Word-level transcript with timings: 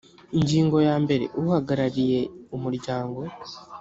ingingo 0.37 0.77
ya 0.87 0.95
mbere 1.03 1.25
uhagarariye 1.41 2.19
umuryango 2.55 3.19